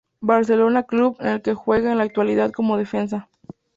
[0.21, 3.29] Barcelona club en el que juega en la actualidad como defensa.